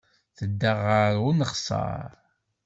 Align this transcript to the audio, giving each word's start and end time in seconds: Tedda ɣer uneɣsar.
Tedda 0.37 0.71
ɣer 0.83 1.13
uneɣsar. 1.29 2.11